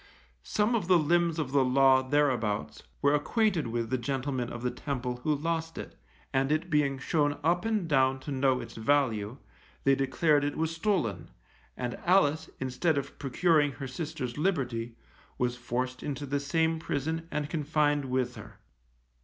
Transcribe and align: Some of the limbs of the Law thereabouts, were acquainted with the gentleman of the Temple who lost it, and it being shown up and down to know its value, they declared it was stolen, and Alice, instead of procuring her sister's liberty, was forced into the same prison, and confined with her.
Some 0.41 0.73
of 0.73 0.87
the 0.87 0.97
limbs 0.97 1.37
of 1.37 1.51
the 1.51 1.63
Law 1.63 2.01
thereabouts, 2.01 2.81
were 3.03 3.13
acquainted 3.13 3.67
with 3.67 3.91
the 3.91 3.99
gentleman 3.99 4.51
of 4.51 4.63
the 4.63 4.71
Temple 4.71 5.17
who 5.17 5.35
lost 5.35 5.77
it, 5.77 5.95
and 6.33 6.51
it 6.51 6.71
being 6.71 6.97
shown 6.97 7.37
up 7.43 7.65
and 7.65 7.87
down 7.87 8.19
to 8.21 8.31
know 8.31 8.59
its 8.59 8.73
value, 8.73 9.37
they 9.83 9.93
declared 9.93 10.43
it 10.43 10.57
was 10.57 10.75
stolen, 10.75 11.29
and 11.77 11.99
Alice, 12.03 12.49
instead 12.59 12.97
of 12.97 13.19
procuring 13.19 13.73
her 13.73 13.87
sister's 13.87 14.39
liberty, 14.39 14.95
was 15.37 15.55
forced 15.55 16.01
into 16.01 16.25
the 16.25 16.39
same 16.39 16.79
prison, 16.79 17.27
and 17.29 17.47
confined 17.47 18.05
with 18.05 18.33
her. 18.37 18.57